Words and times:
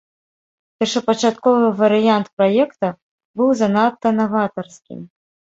Першапачатковы 0.83 1.67
варыянт 1.81 2.27
праекта 2.39 2.89
быў 3.41 3.49
занадта 3.61 4.07
наватарскім. 4.19 4.99